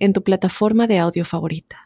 [0.00, 1.76] en tu plataforma de audio favorita.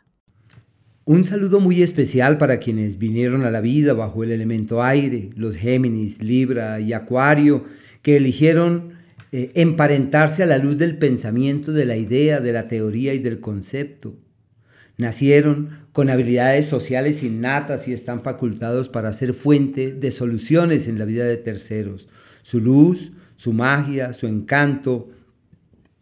[1.05, 5.55] Un saludo muy especial para quienes vinieron a la vida bajo el elemento aire, los
[5.55, 7.65] Géminis, Libra y Acuario,
[8.01, 8.95] que eligieron
[9.31, 13.41] eh, emparentarse a la luz del pensamiento, de la idea, de la teoría y del
[13.41, 14.17] concepto.
[14.97, 21.05] Nacieron con habilidades sociales innatas y están facultados para ser fuente de soluciones en la
[21.05, 22.09] vida de terceros.
[22.41, 25.11] Su luz, su magia, su encanto,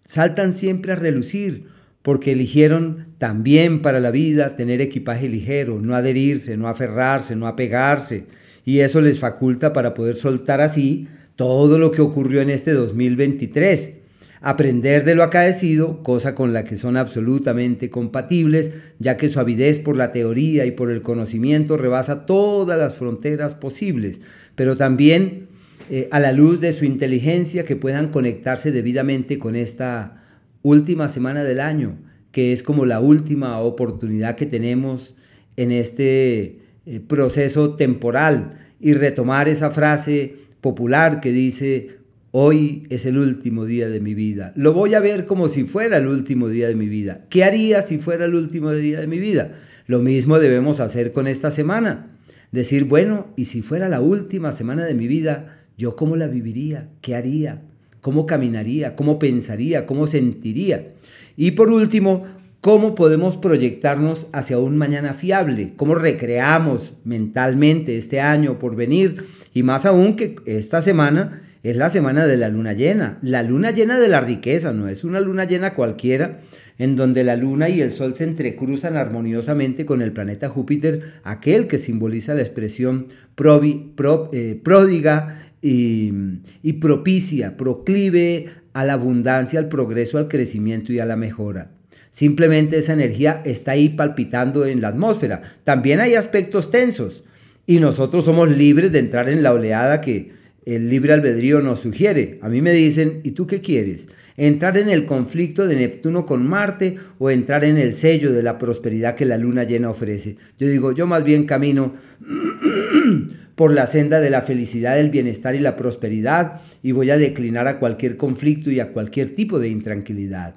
[0.05, 1.72] saltan siempre a relucir
[2.03, 8.27] porque eligieron también para la vida tener equipaje ligero, no adherirse, no aferrarse, no apegarse,
[8.65, 13.99] y eso les faculta para poder soltar así todo lo que ocurrió en este 2023,
[14.41, 19.79] aprender de lo acaecido, cosa con la que son absolutamente compatibles, ya que su avidez
[19.79, 24.21] por la teoría y por el conocimiento rebasa todas las fronteras posibles,
[24.57, 25.47] pero también
[25.91, 30.22] eh, a la luz de su inteligencia que puedan conectarse debidamente con esta
[30.63, 31.99] última semana del año,
[32.31, 35.15] que es como la última oportunidad que tenemos
[35.57, 41.99] en este eh, proceso temporal y retomar esa frase popular que dice,
[42.31, 44.53] hoy es el último día de mi vida.
[44.57, 47.27] Lo voy a ver como si fuera el último día de mi vida.
[47.29, 49.53] ¿Qué haría si fuera el último día de mi vida?
[49.87, 52.17] Lo mismo debemos hacer con esta semana.
[52.51, 56.91] Decir, bueno, y si fuera la última semana de mi vida, ¿yo cómo la viviría?
[57.01, 57.63] ¿Qué haría?
[58.03, 60.89] Cómo caminaría, cómo pensaría, cómo sentiría.
[61.37, 62.25] Y por último,
[62.61, 69.63] cómo podemos proyectarnos hacia un mañana fiable, cómo recreamos mentalmente este año por venir y
[69.63, 73.99] más aún que esta semana es la semana de la luna llena, la luna llena
[73.99, 76.41] de la riqueza, no es una luna llena cualquiera
[76.79, 81.69] en donde la luna y el sol se entrecruzan armoniosamente con el planeta Júpiter, aquel
[81.69, 83.93] que simboliza la expresión provi,
[84.33, 91.17] eh, pródiga y, propicia, proclive a la abundancia, al progreso, al crecimiento y a la
[91.17, 91.71] mejora.
[92.11, 95.41] Simplemente esa energía está ahí palpitando en la atmósfera.
[95.65, 97.25] También hay aspectos tensos
[97.67, 100.33] y nosotros somos libres de entrar en la oleada que
[100.65, 102.39] el libre albedrío nos sugiere.
[102.43, 104.09] A mí me dicen, ¿y tú qué quieres?
[104.37, 108.59] ¿Entrar en el conflicto de Neptuno con Marte o entrar en el sello de la
[108.59, 110.37] prosperidad que la luna llena ofrece?
[110.59, 111.95] Yo digo, yo más bien camino
[113.57, 117.67] por la senda de la felicidad, el bienestar y la prosperidad y voy a declinar
[117.67, 120.57] a cualquier conflicto y a cualquier tipo de intranquilidad.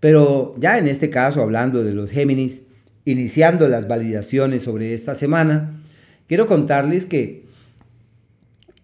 [0.00, 2.62] Pero ya en este caso, hablando de los Géminis,
[3.04, 5.82] iniciando las validaciones sobre esta semana,
[6.26, 7.43] quiero contarles que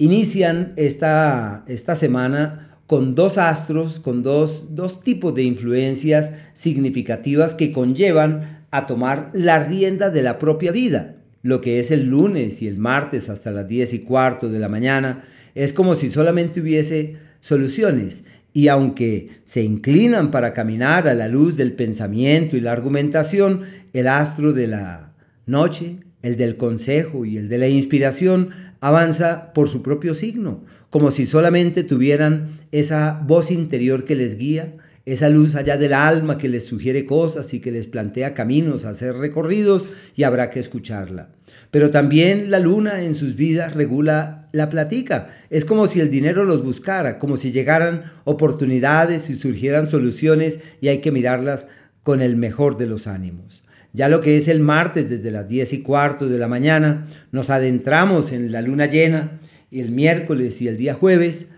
[0.01, 7.71] inician esta, esta semana con dos astros, con dos, dos tipos de influencias significativas que
[7.71, 12.69] conllevan a tomar la rienda de la propia vida lo que es el lunes y
[12.69, 15.23] el martes hasta las 10 y cuarto de la mañana,
[15.55, 18.25] es como si solamente hubiese soluciones.
[18.53, 23.63] Y aunque se inclinan para caminar a la luz del pensamiento y la argumentación,
[23.93, 25.15] el astro de la
[25.47, 28.51] noche, el del consejo y el de la inspiración
[28.81, 34.75] avanza por su propio signo, como si solamente tuvieran esa voz interior que les guía,
[35.07, 38.95] esa luz allá del alma que les sugiere cosas y que les plantea caminos a
[38.95, 41.31] ser recorridos y habrá que escucharla.
[41.71, 45.29] Pero también la luna en sus vidas regula la platica.
[45.49, 50.89] Es como si el dinero los buscara, como si llegaran oportunidades y surgieran soluciones y
[50.89, 51.67] hay que mirarlas
[52.03, 53.60] con el mejor de los ánimos.
[53.93, 57.51] Ya lo que es el martes desde las 10 y cuarto de la mañana, nos
[57.51, 59.41] adentramos en la luna llena
[59.71, 61.49] el miércoles y el día jueves,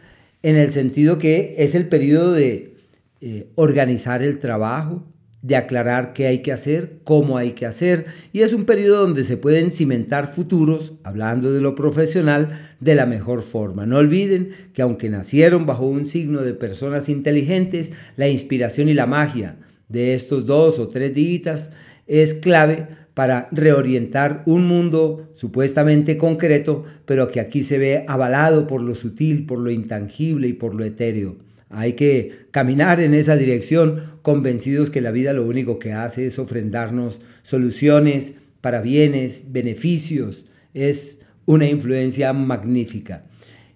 [0.42, 2.74] en el sentido que es el periodo de
[3.20, 5.06] eh, organizar el trabajo,
[5.42, 9.24] de aclarar qué hay que hacer, cómo hay que hacer, y es un periodo donde
[9.24, 13.84] se pueden cimentar futuros, hablando de lo profesional, de la mejor forma.
[13.84, 19.06] No olviden que aunque nacieron bajo un signo de personas inteligentes, la inspiración y la
[19.06, 19.56] magia
[19.88, 21.70] de estos dos o tres días
[22.06, 28.82] es clave para reorientar un mundo supuestamente concreto, pero que aquí se ve avalado por
[28.82, 31.36] lo sutil, por lo intangible y por lo etéreo.
[31.68, 36.38] Hay que caminar en esa dirección convencidos que la vida lo único que hace es
[36.38, 40.46] ofrendarnos soluciones para bienes, beneficios.
[40.74, 43.24] Es una influencia magnífica.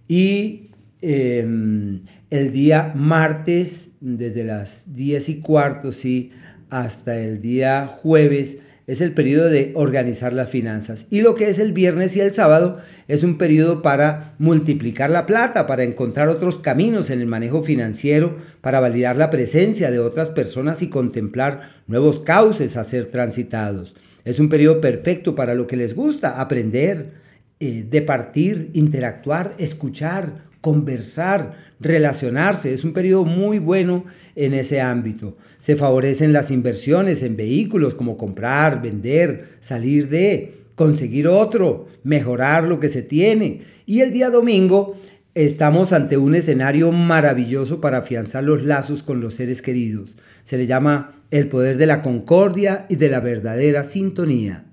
[0.08, 0.68] Y
[1.00, 2.00] em,
[2.30, 6.32] el día martes, desde las 10 y cuarto, sí,
[6.70, 11.06] hasta el día jueves es el periodo de organizar las finanzas.
[11.10, 12.78] Y lo que es el viernes y el sábado
[13.08, 18.36] es un periodo para multiplicar la plata, para encontrar otros caminos en el manejo financiero,
[18.60, 23.96] para validar la presencia de otras personas y contemplar nuevos cauces a ser transitados.
[24.24, 27.10] Es un periodo perfecto para lo que les gusta, aprender,
[27.58, 32.74] eh, departir, interactuar, escuchar, conversar, relacionarse.
[32.74, 34.04] Es un periodo muy bueno
[34.34, 35.36] en ese ámbito.
[35.60, 42.80] Se favorecen las inversiones en vehículos como comprar, vender, salir de, conseguir otro, mejorar lo
[42.80, 43.60] que se tiene.
[43.86, 44.96] Y el día domingo
[45.34, 50.16] estamos ante un escenario maravilloso para afianzar los lazos con los seres queridos.
[50.42, 54.64] Se le llama el poder de la concordia y de la verdadera sintonía.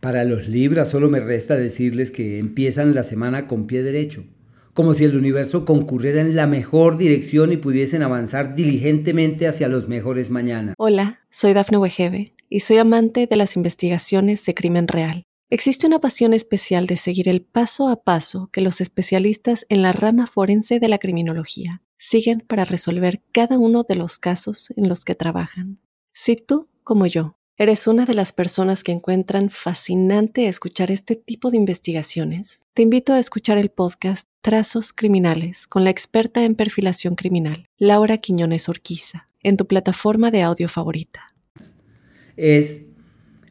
[0.00, 4.24] Para los Libras solo me resta decirles que empiezan la semana con pie derecho
[4.74, 9.88] como si el universo concurriera en la mejor dirección y pudiesen avanzar diligentemente hacia los
[9.88, 10.74] mejores mañanas.
[10.78, 15.24] Hola, soy Dafne Wegebe y soy amante de las investigaciones de crimen real.
[15.50, 19.92] Existe una pasión especial de seguir el paso a paso que los especialistas en la
[19.92, 25.04] rama forense de la criminología siguen para resolver cada uno de los casos en los
[25.04, 25.78] que trabajan.
[26.14, 31.50] Si tú, como yo, ¿Eres una de las personas que encuentran fascinante escuchar este tipo
[31.50, 32.66] de investigaciones?
[32.72, 38.16] Te invito a escuchar el podcast Trazos Criminales con la experta en perfilación criminal, Laura
[38.16, 41.34] Quiñones Orquiza, en tu plataforma de audio favorita.
[42.38, 42.86] Es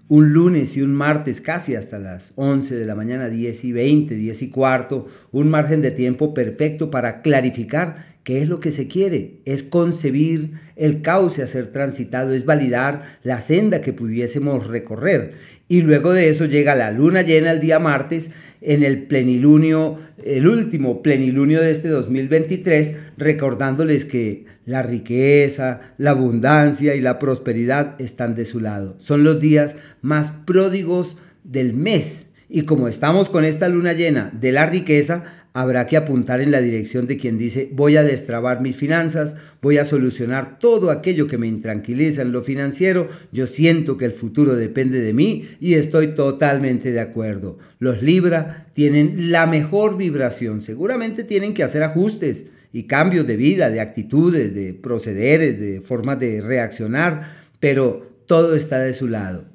[0.08, 4.16] un lunes y un martes casi hasta las 11 de la mañana, 10 y 20,
[4.16, 8.88] 10 y cuarto, un margen de tiempo perfecto para clarificar ¿Qué es lo que se
[8.88, 9.40] quiere?
[9.46, 15.34] Es concebir el cauce a ser transitado, es validar la senda que pudiésemos recorrer.
[15.68, 18.30] Y luego de eso llega la luna llena el día martes
[18.62, 26.94] en el plenilunio, el último plenilunio de este 2023, recordándoles que la riqueza, la abundancia
[26.94, 28.96] y la prosperidad están de su lado.
[29.00, 32.28] Son los días más pródigos del mes.
[32.50, 36.62] Y como estamos con esta luna llena de la riqueza, habrá que apuntar en la
[36.62, 41.38] dirección de quien dice voy a destrabar mis finanzas, voy a solucionar todo aquello que
[41.38, 46.16] me intranquiliza en lo financiero, yo siento que el futuro depende de mí y estoy
[46.16, 47.58] totalmente de acuerdo.
[47.80, 53.70] Los Libra tienen la mejor vibración, seguramente tienen que hacer ajustes y cambios de vida,
[53.70, 57.28] de actitudes, de procederes, de formas de reaccionar,
[57.60, 59.51] pero todo está de su lado.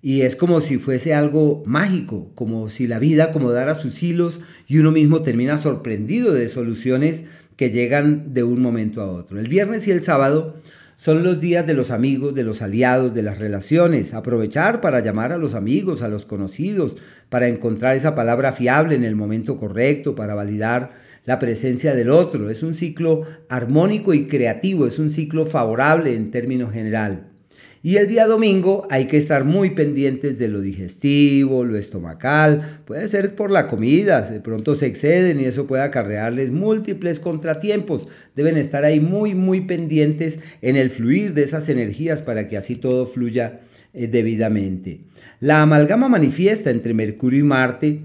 [0.00, 4.78] Y es como si fuese algo mágico, como si la vida acomodara sus hilos y
[4.78, 7.24] uno mismo termina sorprendido de soluciones
[7.56, 9.40] que llegan de un momento a otro.
[9.40, 10.54] El viernes y el sábado
[10.94, 14.14] son los días de los amigos, de los aliados, de las relaciones.
[14.14, 16.96] Aprovechar para llamar a los amigos, a los conocidos,
[17.28, 20.92] para encontrar esa palabra fiable en el momento correcto, para validar
[21.24, 22.50] la presencia del otro.
[22.50, 27.27] Es un ciclo armónico y creativo, es un ciclo favorable en términos general.
[27.88, 33.08] Y el día domingo hay que estar muy pendientes de lo digestivo, lo estomacal, puede
[33.08, 38.06] ser por la comida, de pronto se exceden y eso puede acarrearles múltiples contratiempos.
[38.36, 42.76] Deben estar ahí muy, muy pendientes en el fluir de esas energías para que así
[42.76, 43.60] todo fluya
[43.94, 45.00] eh, debidamente.
[45.40, 48.00] La amalgama manifiesta entre Mercurio y Marte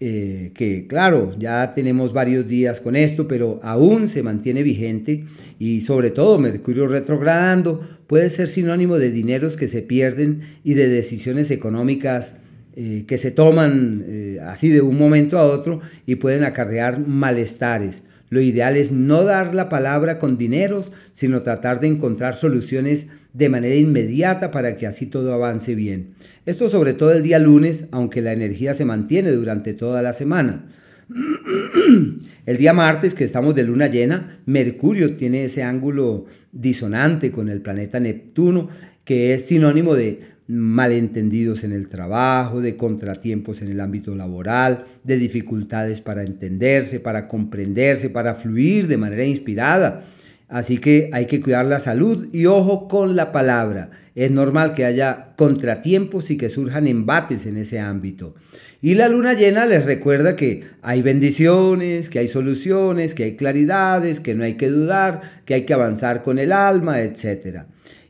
[0.00, 5.24] eh, que claro, ya tenemos varios días con esto, pero aún se mantiene vigente
[5.58, 10.88] y sobre todo Mercurio retrogradando puede ser sinónimo de dineros que se pierden y de
[10.88, 12.34] decisiones económicas
[12.76, 18.02] eh, que se toman eh, así de un momento a otro y pueden acarrear malestares.
[18.30, 23.48] Lo ideal es no dar la palabra con dineros, sino tratar de encontrar soluciones de
[23.48, 26.14] manera inmediata para que así todo avance bien.
[26.46, 30.66] Esto sobre todo el día lunes, aunque la energía se mantiene durante toda la semana.
[32.46, 37.60] El día martes, que estamos de luna llena, Mercurio tiene ese ángulo disonante con el
[37.60, 38.68] planeta Neptuno,
[39.04, 45.16] que es sinónimo de malentendidos en el trabajo, de contratiempos en el ámbito laboral, de
[45.16, 50.04] dificultades para entenderse, para comprenderse, para fluir de manera inspirada.
[50.48, 53.90] Así que hay que cuidar la salud y ojo con la palabra.
[54.14, 58.34] Es normal que haya contratiempos y que surjan embates en ese ámbito.
[58.82, 64.20] Y la luna llena les recuerda que hay bendiciones, que hay soluciones, que hay claridades,
[64.20, 67.62] que no hay que dudar, que hay que avanzar con el alma, etc.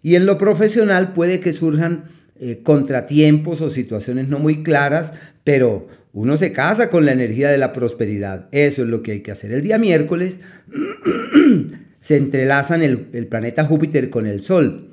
[0.03, 2.07] Y en lo profesional puede que surjan
[2.41, 5.13] eh, contratiempos o situaciones no muy claras,
[5.45, 8.49] pero uno se casa con la energía de la prosperidad.
[8.51, 9.53] Eso es lo que hay que hacer.
[9.53, 10.41] El día miércoles
[12.05, 14.91] se entrelazan el, planeta Júpiter con el Sol.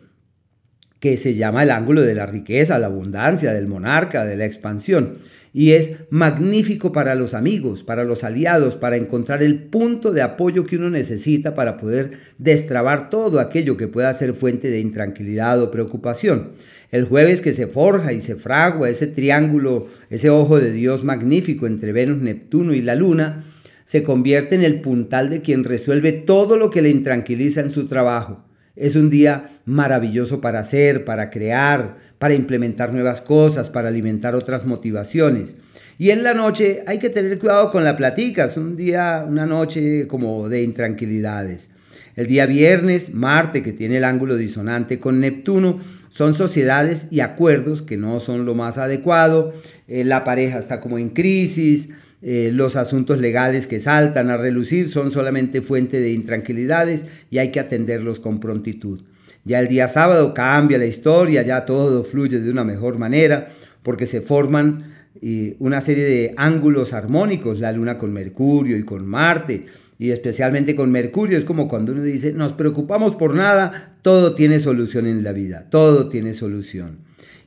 [1.02, 5.18] que se llama el ángulo de la riqueza, la abundancia, del monarca, de la expansión.
[5.52, 10.66] Y es magnífico para los amigos, para los aliados, para encontrar el punto de apoyo
[10.66, 15.72] que uno necesita para poder destrabar todo aquello que pueda ser fuente de intranquilidad o
[15.72, 16.52] preocupación.
[16.92, 21.68] El jueves que se forja y se fragua ese triángulo, ese ojo de Dios magnífico
[21.68, 23.44] entre Venus, Neptuno y la Luna,
[23.92, 27.88] se convierte en el puntal de quien resuelve todo lo que le intranquiliza en su
[27.88, 28.42] trabajo.
[28.78, 34.66] Es un día maravilloso para hacer, para crear, para implementar nuevas cosas, para alimentar otras
[34.66, 35.58] motivaciones.
[35.98, 39.46] Y en la noche hay que tener cuidado con la platica, es un día, una
[39.46, 41.70] noche como de intranquilidades.
[42.16, 47.82] El día viernes, Marte, que tiene el ángulo disonante con Neptuno, son sociedades y acuerdos
[47.82, 49.54] que no son lo más adecuado.
[49.90, 51.90] Eh, la pareja está como en crisis.
[52.24, 57.52] Eh, los asuntos legales que saltan a relucir son solamente fuente de intranquilidades y hay
[57.52, 59.02] que atenderlos con prontitud.
[59.44, 63.50] Ya el día sábado cambia la historia, ya todo fluye de una mejor manera
[63.82, 69.06] porque se forman eh, una serie de ángulos armónicos, la luna con Mercurio y con
[69.06, 69.66] Marte,
[69.98, 74.60] y especialmente con Mercurio, es como cuando uno dice, nos preocupamos por nada, todo tiene
[74.60, 77.00] solución en la vida, todo tiene solución.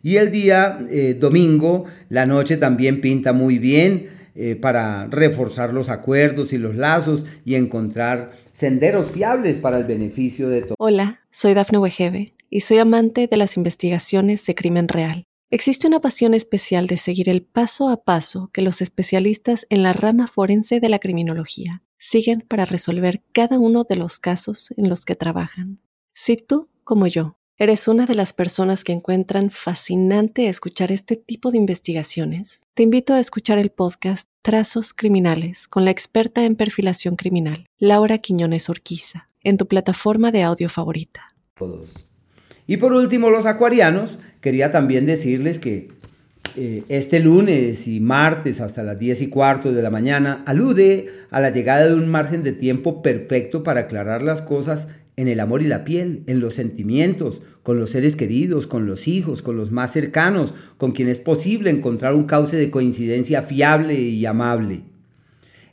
[0.03, 5.89] Y el día eh, domingo, la noche también pinta muy bien eh, para reforzar los
[5.89, 10.77] acuerdos y los lazos y encontrar senderos fiables para el beneficio de todos.
[10.79, 15.25] Hola, soy Dafne Wegebe y soy amante de las investigaciones de crimen real.
[15.51, 19.93] Existe una pasión especial de seguir el paso a paso que los especialistas en la
[19.93, 25.05] rama forense de la criminología siguen para resolver cada uno de los casos en los
[25.05, 25.81] que trabajan.
[26.13, 31.53] Si tú, como yo, eres una de las personas que encuentran fascinante escuchar este tipo
[31.53, 37.15] de investigaciones, te invito a escuchar el podcast Trazos Criminales con la experta en perfilación
[37.15, 41.35] criminal, Laura Quiñones Orquiza, en tu plataforma de audio favorita.
[42.67, 45.93] Y por último, los acuarianos, quería también decirles que
[46.57, 51.41] eh, este lunes y martes hasta las 10 y cuarto de la mañana alude a
[51.41, 55.63] la llegada de un margen de tiempo perfecto para aclarar las cosas en el amor
[55.63, 59.71] y la piel, en los sentimientos, con los seres queridos, con los hijos, con los
[59.71, 64.83] más cercanos, con quien es posible encontrar un cauce de coincidencia fiable y amable.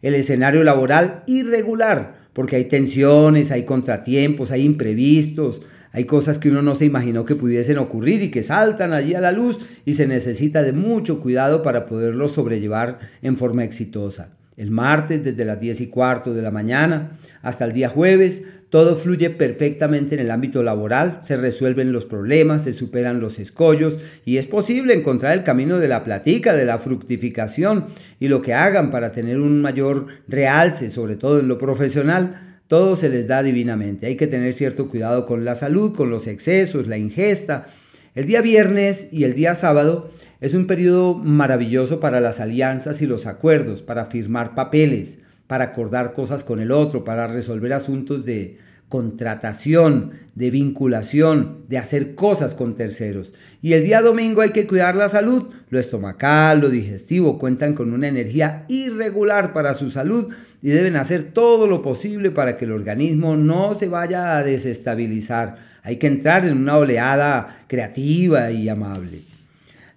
[0.01, 6.62] El escenario laboral irregular, porque hay tensiones, hay contratiempos, hay imprevistos, hay cosas que uno
[6.62, 10.07] no se imaginó que pudiesen ocurrir y que saltan allí a la luz y se
[10.07, 14.31] necesita de mucho cuidado para poderlo sobrellevar en forma exitosa.
[14.62, 18.96] El martes desde las 10 y cuarto de la mañana hasta el día jueves, todo
[18.96, 24.38] fluye perfectamente en el ámbito laboral, se resuelven los problemas, se superan los escollos y
[24.38, 27.88] es posible encontrar el camino de la platica, de la fructificación
[28.20, 32.96] y lo que hagan para tener un mayor realce, sobre todo en lo profesional, todo
[32.96, 34.06] se les da divinamente.
[34.06, 37.65] Hay que tener cierto cuidado con la salud, con los excesos, la ingesta.
[38.13, 43.07] El día viernes y el día sábado es un periodo maravilloso para las alianzas y
[43.07, 48.57] los acuerdos, para firmar papeles, para acordar cosas con el otro, para resolver asuntos de,
[48.91, 53.33] contratación, de vinculación, de hacer cosas con terceros.
[53.62, 55.45] Y el día domingo hay que cuidar la salud.
[55.69, 60.27] Lo estomacal, lo digestivo cuentan con una energía irregular para su salud
[60.62, 65.55] y deben hacer todo lo posible para que el organismo no se vaya a desestabilizar.
[65.83, 69.31] Hay que entrar en una oleada creativa y amable.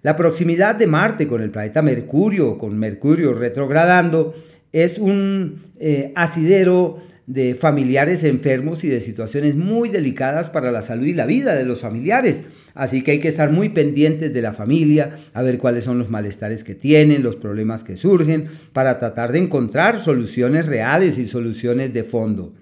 [0.04, 4.34] La proximidad de Marte con el planeta Mercurio, con Mercurio retrogradando,
[4.70, 11.06] es un eh, asidero de familiares enfermos y de situaciones muy delicadas para la salud
[11.06, 12.42] y la vida de los familiares.
[12.74, 16.10] Así que hay que estar muy pendientes de la familia, a ver cuáles son los
[16.10, 21.94] malestares que tienen, los problemas que surgen, para tratar de encontrar soluciones reales y soluciones
[21.94, 22.52] de fondo.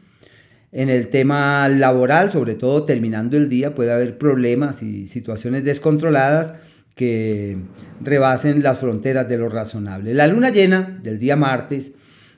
[0.71, 6.55] En el tema laboral, sobre todo terminando el día, puede haber problemas y situaciones descontroladas
[6.95, 7.57] que
[8.01, 10.15] rebasen las fronteras de lo razonable.
[10.15, 11.93] La luna llena del día martes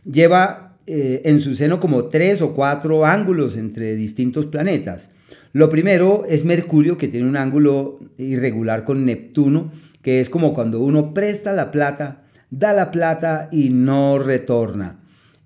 [0.04, 5.10] lleva eh, en su seno como tres o cuatro ángulos entre distintos planetas.
[5.52, 10.80] Lo primero es Mercurio, que tiene un ángulo irregular con Neptuno, que es como cuando
[10.80, 15.00] uno presta la plata, da la plata y no retorna.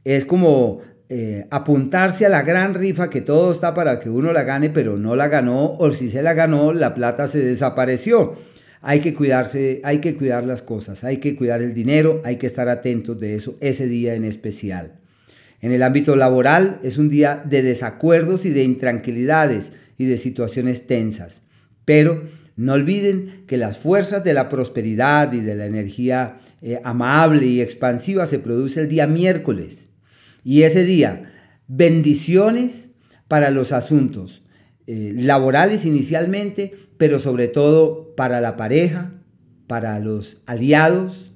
[0.05, 4.43] Es como eh, apuntarse a la gran rifa que todo está para que uno la
[4.43, 8.35] gane, pero no la ganó, o si se la ganó, la plata se desapareció.
[8.81, 12.47] Hay que cuidarse, hay que cuidar las cosas, hay que cuidar el dinero, hay que
[12.47, 14.93] estar atentos de eso ese día en especial.
[15.61, 20.87] En el ámbito laboral es un día de desacuerdos y de intranquilidades y de situaciones
[20.87, 21.43] tensas.
[21.85, 22.23] Pero
[22.57, 27.61] no olviden que las fuerzas de la prosperidad y de la energía eh, amable y
[27.61, 29.89] expansiva se produce el día miércoles.
[30.45, 31.33] Y ese día,
[31.67, 32.91] bendiciones
[33.27, 34.43] para los asuntos
[34.87, 39.13] eh, laborales inicialmente, pero sobre todo para la pareja,
[39.69, 41.31] para los aliados,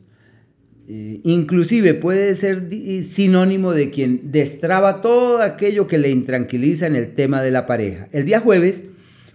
[0.88, 2.68] eh, inclusive puede ser
[3.04, 8.08] sinónimo de quien destraba todo aquello que le intranquiliza en el tema de la pareja.
[8.10, 8.82] El día jueves,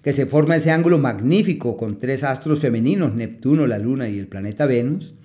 [0.04, 4.27] que se forma ese ángulo magnífico con tres astros femeninos, Neptuno, la Luna y el
[4.27, 5.16] planeta Venus,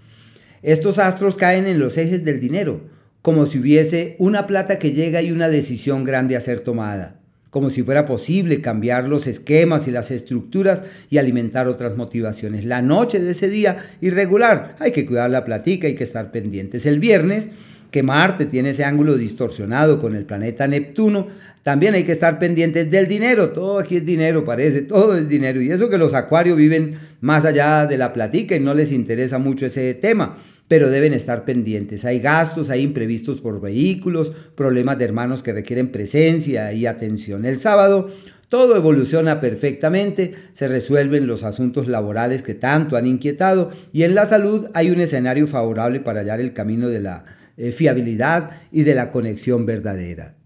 [0.63, 2.83] estos astros caen en los ejes del dinero,
[3.21, 7.22] como si hubiese una plata que llega y una decisión grande a ser tomada
[7.53, 12.65] como si fuera posible cambiar los esquemas y las estructuras y alimentar otras motivaciones.
[12.65, 16.87] La noche de ese día irregular, hay que cuidar la platica, hay que estar pendientes.
[16.87, 17.51] El viernes,
[17.91, 21.27] que Marte tiene ese ángulo distorsionado con el planeta Neptuno,
[21.63, 23.51] también hay que estar pendientes del dinero.
[23.51, 25.61] Todo aquí es dinero, parece, todo es dinero.
[25.61, 29.37] Y eso que los acuarios viven más allá de la platica y no les interesa
[29.37, 30.39] mucho ese tema
[30.73, 32.07] pero deben estar pendientes.
[32.07, 37.45] Hay gastos, hay imprevistos por vehículos, problemas de hermanos que requieren presencia y atención.
[37.45, 38.09] El sábado
[38.49, 44.25] todo evoluciona perfectamente, se resuelven los asuntos laborales que tanto han inquietado y en la
[44.25, 47.27] salud hay un escenario favorable para hallar el camino de la
[47.59, 50.37] eh, fiabilidad y de la conexión verdadera.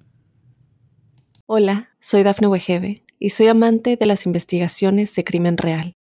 [1.46, 5.94] Hola, soy Dafne Wegebe y soy amante de las investigaciones de crimen real.